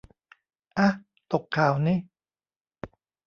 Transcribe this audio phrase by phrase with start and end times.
[0.77, 0.91] อ๊ะ
[1.31, 1.95] ตกข่าวนิ